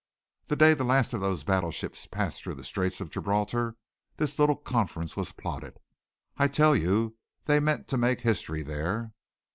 [0.47, 3.75] The day the last of those battleships passed through the Straits of Gibraltar,
[4.17, 5.77] this little Conference was plotted.
[6.37, 9.13] I tell you they meant to make history there.